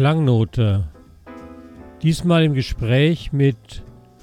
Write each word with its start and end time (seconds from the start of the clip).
Klangnote. 0.00 0.84
Diesmal 2.00 2.44
im 2.44 2.54
Gespräch 2.54 3.34
mit 3.34 3.82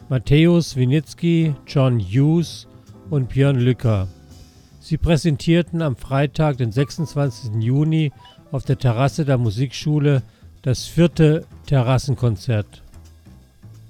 Matthäus 0.09 0.75
Winitzki, 0.75 1.53
John 1.67 1.99
Hughes 1.99 2.67
und 3.11 3.29
Björn 3.29 3.59
Lücker. 3.59 4.07
Sie 4.79 4.97
präsentierten 4.97 5.83
am 5.83 5.95
Freitag, 5.95 6.57
den 6.57 6.71
26. 6.71 7.61
Juni, 7.61 8.11
auf 8.51 8.65
der 8.65 8.79
Terrasse 8.79 9.23
der 9.23 9.37
Musikschule 9.37 10.23
das 10.63 10.87
vierte 10.87 11.45
Terrassenkonzert. 11.67 12.81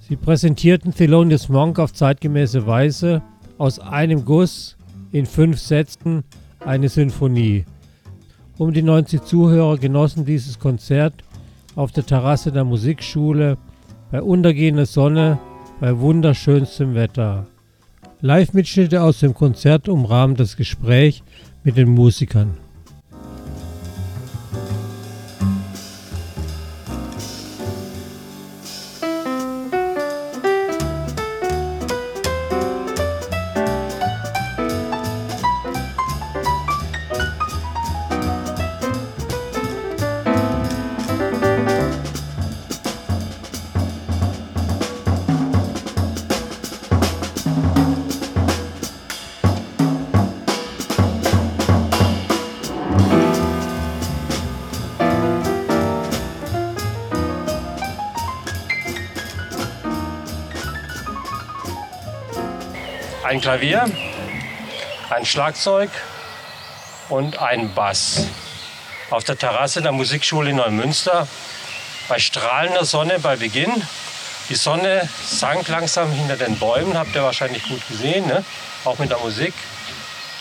Sie 0.06 0.16
präsentierten 0.16 0.92
Thelonious 0.92 1.48
Monk 1.48 1.78
auf 1.78 1.94
zeitgemäße 1.94 2.66
Weise 2.66 3.22
aus 3.56 3.78
einem 3.78 4.26
Guss 4.26 4.76
in 5.10 5.24
fünf 5.24 5.58
Sätzen 5.58 6.22
eine 6.60 6.90
Sinfonie. 6.90 7.64
Um 8.58 8.74
die 8.74 8.82
90 8.82 9.22
Zuhörer 9.22 9.78
genossen 9.78 10.26
dieses 10.26 10.58
Konzert 10.58 11.24
auf 11.78 11.92
der 11.92 12.04
Terrasse 12.04 12.50
der 12.50 12.64
Musikschule 12.64 13.56
bei 14.10 14.20
untergehender 14.20 14.84
Sonne 14.84 15.38
bei 15.78 15.96
wunderschönstem 15.96 16.96
Wetter. 16.96 17.46
Live-Mitschnitte 18.20 19.00
aus 19.00 19.20
dem 19.20 19.32
Konzert 19.32 19.88
umrahmen 19.88 20.34
das 20.34 20.56
Gespräch 20.56 21.22
mit 21.62 21.76
den 21.76 21.90
Musikern. 21.90 22.56
Ein 63.28 63.42
Klavier, 63.42 63.84
ein 65.10 65.26
Schlagzeug 65.26 65.90
und 67.10 67.38
ein 67.38 67.74
Bass. 67.74 68.26
Auf 69.10 69.22
der 69.24 69.36
Terrasse 69.36 69.82
der 69.82 69.92
Musikschule 69.92 70.48
in 70.48 70.56
Neumünster 70.56 71.28
bei 72.08 72.18
strahlender 72.18 72.86
Sonne 72.86 73.18
bei 73.18 73.36
Beginn. 73.36 73.70
Die 74.48 74.54
Sonne 74.54 75.06
sank 75.26 75.68
langsam 75.68 76.10
hinter 76.10 76.38
den 76.38 76.58
Bäumen, 76.58 76.96
habt 76.96 77.14
ihr 77.14 77.22
wahrscheinlich 77.22 77.68
gut 77.68 77.86
gesehen, 77.86 78.26
ne? 78.26 78.42
auch 78.86 78.98
mit 78.98 79.10
der 79.10 79.18
Musik. 79.18 79.52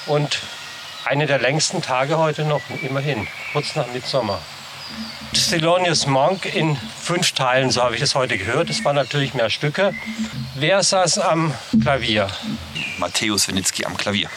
Und 0.05 0.39
eine 1.03 1.25
der 1.25 1.39
längsten 1.39 1.81
Tage 1.81 2.17
heute 2.17 2.45
noch, 2.45 2.61
immerhin, 2.81 3.27
kurz 3.51 3.75
nach 3.75 3.87
Mitsommer. 3.87 4.39
Thelonious 5.33 6.07
Monk 6.07 6.45
in 6.45 6.75
fünf 6.75 7.31
Teilen, 7.31 7.71
so 7.71 7.83
habe 7.83 7.95
ich 7.95 8.01
es 8.01 8.15
heute 8.15 8.37
gehört. 8.37 8.69
Es 8.69 8.83
waren 8.83 8.95
natürlich 8.95 9.33
mehr 9.33 9.49
Stücke. 9.49 9.93
Wer 10.55 10.83
saß 10.83 11.19
am 11.19 11.53
Klavier? 11.81 12.27
Matthäus 12.97 13.47
Winitzki 13.47 13.85
am 13.85 13.95
Klavier. 13.95 14.29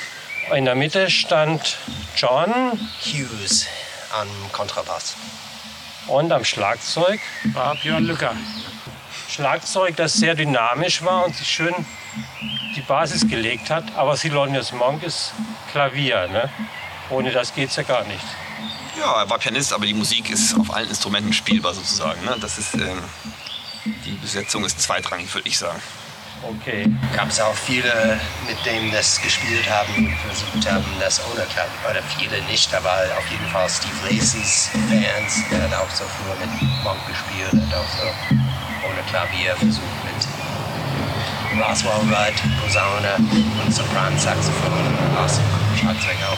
In 0.55 0.65
der 0.65 0.75
Mitte 0.75 1.11
stand 1.11 1.79
John 2.17 2.79
Hughes 3.01 3.67
am 4.13 4.29
Kontrabass. 4.53 5.17
Und 6.07 6.33
am 6.33 6.45
Schlagzeug 6.45 7.21
war 7.53 7.77
Björn 7.77 8.05
Lücker. 8.05 8.35
Schlagzeug, 9.29 9.97
das 9.97 10.15
sehr 10.15 10.35
dynamisch 10.35 11.03
war 11.03 11.25
und 11.25 11.37
sich 11.37 11.49
schön 11.49 11.75
die 12.77 12.83
Basis 12.83 13.29
gelegt 13.29 13.71
hat. 13.71 13.85
Aber 13.97 14.17
Thelonious 14.17 14.73
Monk 14.73 15.03
ist 15.03 15.33
Klavier. 15.71 16.29
Ne? 16.29 16.51
Ohne 17.11 17.31
das 17.31 17.55
geht 17.55 17.71
es 17.71 17.77
ja 17.77 17.83
gar 17.85 18.05
nicht. 18.05 18.25
Ja, 19.01 19.23
er 19.23 19.31
war 19.31 19.39
Pianist, 19.39 19.73
aber 19.73 19.87
die 19.87 19.95
Musik 19.95 20.29
ist 20.29 20.55
auf 20.59 20.75
allen 20.75 20.91
Instrumenten 20.91 21.33
spielbar 21.33 21.73
sozusagen. 21.73 22.23
Ne? 22.23 22.37
Das 22.39 22.59
ist, 22.59 22.75
ähm, 22.75 23.03
die 24.05 24.13
Besetzung 24.13 24.63
ist 24.65 24.79
zweitrangig, 24.79 25.33
würde 25.35 25.49
ich 25.49 25.57
sagen. 25.57 25.81
Okay. 26.43 26.87
Gab 27.17 27.29
es 27.29 27.41
auch 27.41 27.55
viele, 27.55 28.21
mit 28.47 28.57
denen 28.65 28.93
das 28.93 29.21
gespielt 29.21 29.69
haben 29.71 30.15
versucht 30.27 30.71
haben, 30.71 30.85
das 31.01 31.21
ohne 31.33 31.45
Klavier. 31.47 31.91
Oder 31.91 32.03
viele 32.03 32.43
nicht, 32.45 32.75
aber 32.75 32.93
auf 33.17 33.27
jeden 33.31 33.47
Fall 33.49 33.69
Steve 33.69 33.97
Lacey's 34.05 34.71
Fans. 34.89 35.49
Der 35.51 35.63
hat 35.63 35.75
auch 35.75 35.91
so 35.91 36.05
früher 36.05 36.37
mit 36.37 36.63
Monk 36.85 37.01
gespielt, 37.09 37.53
hat 37.53 37.75
auch 37.75 37.89
so 37.97 38.07
ohne 38.87 39.03
Klavier 39.09 39.57
versucht 39.57 40.05
mit 40.05 40.29
Roswell 41.61 42.05
Rudd, 42.09 42.37
Posaune 42.63 43.17
und 43.65 43.75
Sopran-Saxophon, 43.75 44.99
Bass, 45.15 45.41
Auch. 45.87 46.37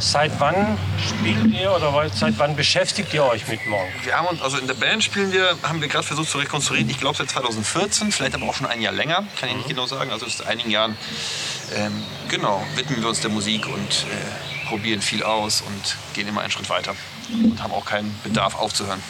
Seit 0.00 0.40
wann 0.40 0.76
spielt 0.98 1.54
ihr 1.54 1.72
oder 1.72 2.10
seit 2.12 2.38
wann 2.38 2.56
beschäftigt 2.56 3.14
ihr 3.14 3.24
euch 3.24 3.46
mit 3.46 3.64
Monk? 3.66 3.88
Wir 4.02 4.16
haben 4.16 4.26
uns, 4.26 4.42
also 4.42 4.58
in 4.58 4.66
der 4.66 4.74
Band 4.74 5.04
spielen 5.04 5.32
wir, 5.32 5.56
haben 5.62 5.80
wir 5.80 5.86
gerade 5.86 6.04
versucht 6.04 6.28
zu 6.28 6.38
rekonstruieren, 6.38 6.90
ich 6.90 6.98
glaube 6.98 7.16
seit 7.16 7.30
2014, 7.30 8.10
vielleicht 8.10 8.34
aber 8.34 8.48
auch 8.48 8.54
schon 8.54 8.66
ein 8.66 8.80
Jahr 8.80 8.92
länger, 8.92 9.24
kann 9.38 9.48
ich 9.48 9.56
nicht 9.56 9.68
genau 9.68 9.86
sagen, 9.86 10.10
also 10.10 10.26
seit 10.28 10.48
einigen 10.48 10.70
Jahren. 10.70 10.96
Ähm, 11.76 12.02
genau, 12.28 12.64
widmen 12.74 13.00
wir 13.00 13.08
uns 13.08 13.20
der 13.20 13.30
Musik 13.30 13.66
und 13.66 14.06
äh, 14.10 14.68
probieren 14.68 15.00
viel 15.00 15.22
aus 15.22 15.60
und 15.60 15.96
gehen 16.14 16.26
immer 16.26 16.40
einen 16.40 16.50
Schritt 16.50 16.68
weiter 16.68 16.96
und 17.32 17.62
haben 17.62 17.72
auch 17.72 17.84
keinen 17.84 18.18
Bedarf 18.24 18.56
aufzuhören. 18.56 19.00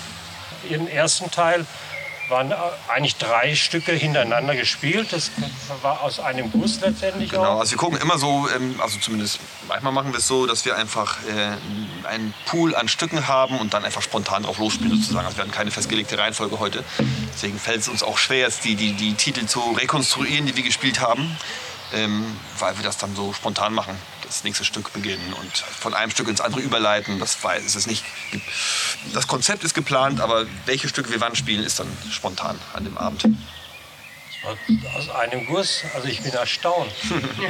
Ihren 0.68 0.88
ersten 0.88 1.30
Teil 1.30 1.64
waren 2.30 2.54
eigentlich 2.88 3.16
drei 3.16 3.54
Stücke 3.54 3.92
hintereinander 3.92 4.54
gespielt. 4.54 5.12
Das 5.12 5.30
war 5.82 6.00
aus 6.02 6.20
einem 6.20 6.50
Guss 6.50 6.80
letztendlich 6.80 7.30
Genau, 7.30 7.56
auch. 7.56 7.60
also 7.60 7.72
wir 7.72 7.78
gucken 7.78 7.98
immer 8.00 8.18
so, 8.18 8.48
ähm, 8.54 8.80
also 8.80 8.98
zumindest 8.98 9.40
manchmal 9.68 9.92
machen 9.92 10.12
wir 10.12 10.18
es 10.18 10.26
so, 10.26 10.46
dass 10.46 10.64
wir 10.64 10.76
einfach 10.76 11.18
äh, 11.24 12.06
einen 12.08 12.32
Pool 12.46 12.74
an 12.74 12.88
Stücken 12.88 13.28
haben 13.28 13.58
und 13.58 13.74
dann 13.74 13.84
einfach 13.84 14.02
spontan 14.02 14.44
drauf 14.44 14.58
losspielen 14.58 14.96
sozusagen. 14.96 15.26
Also 15.26 15.36
wir 15.38 15.42
hatten 15.42 15.52
keine 15.52 15.70
festgelegte 15.70 16.16
Reihenfolge 16.18 16.58
heute. 16.58 16.84
Deswegen 17.34 17.58
fällt 17.58 17.80
es 17.80 17.88
uns 17.88 18.02
auch 18.02 18.18
schwer, 18.18 18.40
jetzt 18.40 18.64
die, 18.64 18.76
die, 18.76 18.92
die 18.92 19.14
Titel 19.14 19.46
zu 19.46 19.60
rekonstruieren, 19.72 20.46
die 20.46 20.56
wir 20.56 20.64
gespielt 20.64 21.00
haben, 21.00 21.36
ähm, 21.92 22.24
weil 22.58 22.76
wir 22.76 22.84
das 22.84 22.98
dann 22.98 23.14
so 23.14 23.32
spontan 23.32 23.74
machen 23.74 23.96
das 24.30 24.44
nächste 24.44 24.64
Stück 24.64 24.92
beginnen 24.92 25.32
und 25.32 25.58
von 25.58 25.92
einem 25.92 26.10
Stück 26.12 26.28
ins 26.28 26.40
andere 26.40 26.60
überleiten. 26.60 27.18
Das 27.18 27.42
weiß 27.42 27.74
es 27.74 27.86
nicht. 27.86 28.04
Das 29.12 29.26
Konzept 29.26 29.64
ist 29.64 29.74
geplant, 29.74 30.20
aber 30.20 30.46
welche 30.66 30.88
Stücke 30.88 31.10
wir 31.10 31.20
wann 31.20 31.34
spielen, 31.34 31.64
ist 31.64 31.80
dann 31.80 31.88
spontan 32.10 32.56
an 32.72 32.84
dem 32.84 32.96
Abend. 32.96 33.24
Aus 34.96 35.10
einem 35.10 35.44
Guss, 35.46 35.84
also 35.94 36.08
ich 36.08 36.22
bin 36.22 36.32
erstaunt. 36.32 36.90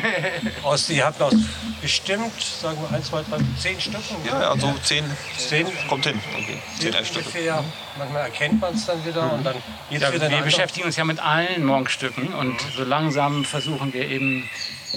aus, 0.62 0.90
ihr 0.90 1.06
habt 1.06 1.22
aus 1.22 1.34
bestimmt, 1.80 2.32
sagen 2.40 2.78
wir, 2.80 2.96
1, 2.96 3.06
2, 3.06 3.22
3, 3.22 3.38
10 3.58 3.80
Stücken. 3.80 4.02
Ja, 4.26 4.42
ja, 4.42 4.58
so 4.58 4.74
10, 4.82 5.04
Zehn, 5.36 5.66
kommt 5.88 6.06
hin. 6.06 6.20
Okay. 6.34 6.58
10, 6.80 6.94
11 6.94 7.06
Stücke. 7.06 7.26
ungefähr. 7.26 7.64
Manchmal 7.96 8.22
erkennt 8.22 8.60
man 8.60 8.74
es 8.74 8.86
dann 8.86 9.04
wieder 9.04 9.32
und 9.32 9.44
dann 9.44 9.56
jetzt 9.88 10.02
Ja, 10.02 10.12
wir 10.12 10.42
beschäftigen 10.42 10.86
uns 10.86 10.96
ja 10.96 11.04
mit 11.04 11.20
allen 11.20 11.64
Monk-Stücken 11.64 12.34
und 12.34 12.60
so 12.76 12.84
langsam 12.84 13.44
versuchen 13.44 13.92
wir 13.92 14.08
eben 14.08 14.48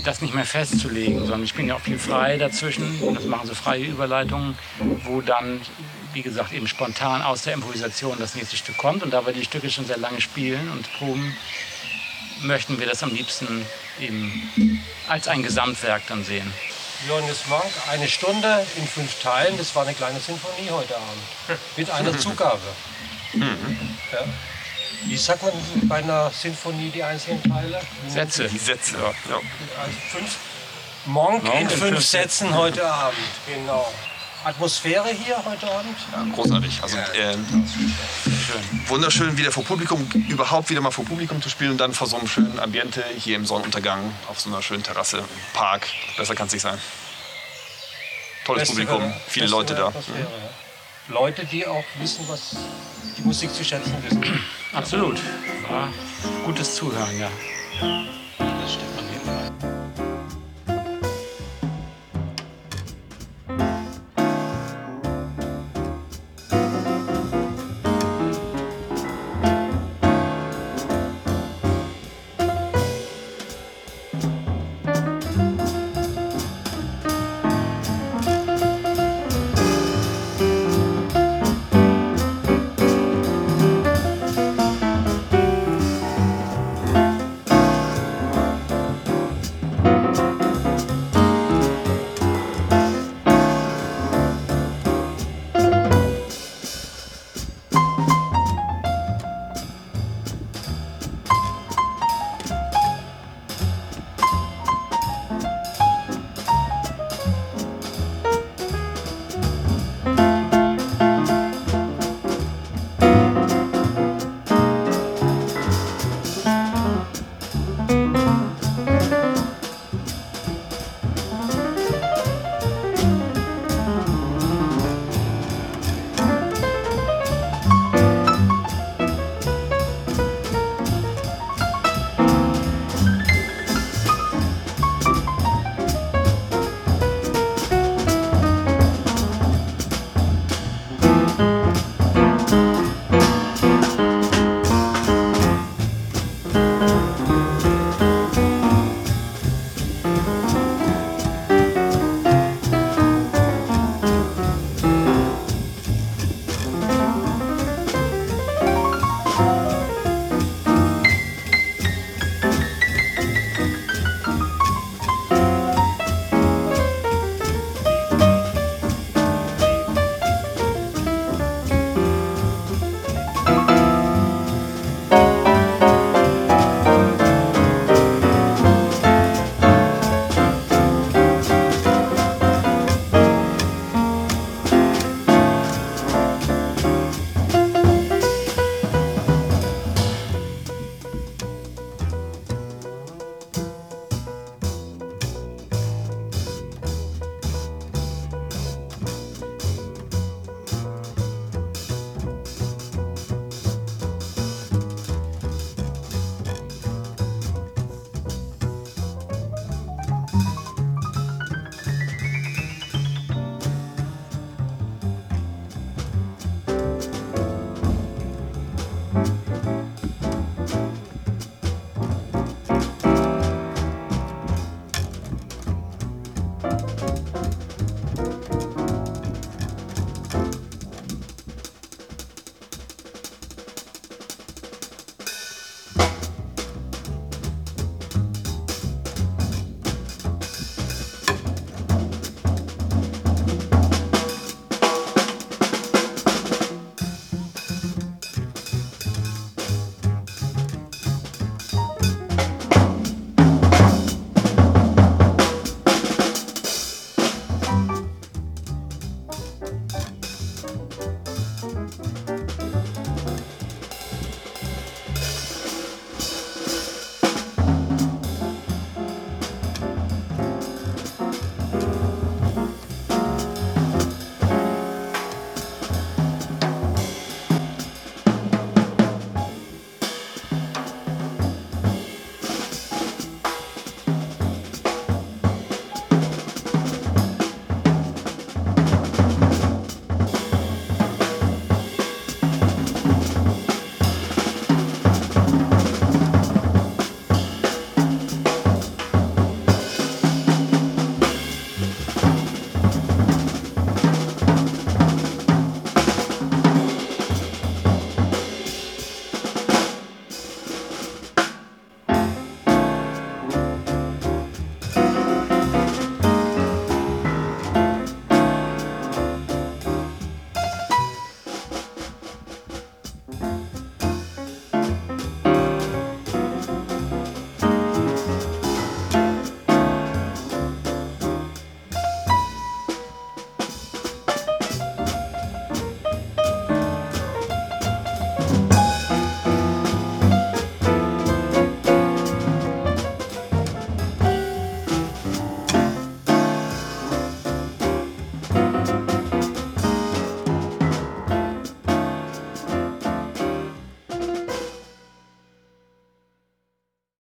das 0.03 0.21
nicht 0.21 0.33
mehr 0.33 0.45
festzulegen, 0.45 1.19
sondern 1.19 1.41
wir 1.41 1.47
spielen 1.47 1.67
ja 1.67 1.75
auch 1.75 1.81
viel 1.81 1.99
frei 1.99 2.37
dazwischen. 2.37 2.99
Das 3.13 3.25
machen 3.25 3.47
so 3.47 3.53
freie 3.53 3.85
Überleitungen, 3.85 4.57
wo 5.03 5.21
dann, 5.21 5.61
wie 6.13 6.21
gesagt, 6.21 6.53
eben 6.53 6.67
spontan 6.67 7.21
aus 7.21 7.43
der 7.43 7.53
Improvisation 7.53 8.17
das 8.19 8.35
nächste 8.35 8.57
Stück 8.57 8.77
kommt. 8.77 9.03
Und 9.03 9.11
da 9.11 9.25
wir 9.25 9.33
die 9.33 9.43
Stücke 9.43 9.69
schon 9.69 9.85
sehr 9.85 9.97
lange 9.97 10.21
spielen 10.21 10.71
und 10.71 10.91
proben, 10.93 11.35
möchten 12.41 12.79
wir 12.79 12.87
das 12.87 13.03
am 13.03 13.13
liebsten 13.13 13.65
eben 13.99 14.49
als 15.07 15.27
ein 15.27 15.43
Gesamtwerk 15.43 16.03
dann 16.07 16.23
sehen. 16.23 16.51
Johannes 17.07 17.47
Monk, 17.47 17.65
eine 17.89 18.07
Stunde 18.07 18.65
in 18.77 18.87
fünf 18.87 19.21
Teilen. 19.21 19.57
Das 19.57 19.75
war 19.75 19.83
eine 19.83 19.93
kleine 19.93 20.19
Sinfonie 20.19 20.69
heute 20.69 20.95
Abend. 20.95 21.59
Mit 21.75 21.89
einer 21.89 22.17
Zugabe. 22.17 22.61
Ja. 23.33 24.25
Wie 25.05 25.17
sagt 25.17 25.43
man 25.43 25.51
bei 25.89 25.97
einer 25.97 26.29
Sinfonie 26.29 26.89
die 26.89 27.03
einzelnen 27.03 27.43
Teile? 27.43 27.81
Sätze. 28.07 28.47
Die 28.47 28.57
Sätze, 28.57 28.95
ja. 28.97 29.39
Also 29.77 29.97
fünf 30.11 30.37
Monk, 31.05 31.43
Monk 31.43 31.55
in 31.55 31.61
in 31.63 31.69
fünf, 31.69 31.81
fünf 31.81 32.05
Sätzen 32.05 32.55
heute 32.55 32.85
Abend. 32.85 33.17
Genau. 33.47 33.91
Atmosphäre 34.43 35.09
hier 35.09 35.37
heute 35.45 35.71
Abend? 35.71 35.97
Ja, 36.11 36.25
großartig. 36.33 36.83
Also 36.83 36.97
ähm, 37.15 37.45
wunderschön, 38.87 39.37
wieder 39.37 39.51
vor 39.51 39.63
Publikum, 39.63 40.07
überhaupt 40.27 40.69
wieder 40.69 40.81
mal 40.81 40.91
vor 40.91 41.05
Publikum 41.05 41.41
zu 41.41 41.49
spielen 41.49 41.71
und 41.71 41.77
dann 41.77 41.93
vor 41.93 42.07
so 42.07 42.17
einem 42.17 42.27
schönen 42.27 42.59
Ambiente 42.59 43.03
hier 43.17 43.35
im 43.35 43.45
Sonnenuntergang 43.45 44.13
auf 44.27 44.39
so 44.39 44.49
einer 44.49 44.61
schönen 44.61 44.83
Terrasse, 44.83 45.19
im 45.19 45.25
Park. 45.53 45.87
Besser 46.17 46.35
kann 46.35 46.47
es 46.47 46.53
nicht 46.53 46.61
sein. 46.61 46.77
Tolles 48.45 48.69
Beste 48.69 48.85
Publikum, 48.85 49.13
viele 49.27 49.47
Leute 49.47 49.75
da. 49.75 49.87
Atmosphäre, 49.87 50.19
ja. 50.19 51.13
Leute, 51.13 51.45
die 51.45 51.65
auch 51.65 51.83
wissen, 51.99 52.25
was 52.27 52.55
die 53.17 53.21
Musik 53.21 53.53
zu 53.53 53.63
schätzen 53.63 53.95
wissen. 54.03 54.23
Absolut. 54.73 55.19
War 55.69 55.89
gutes 56.45 56.75
Zuhören, 56.75 57.19
ja. 57.19 57.29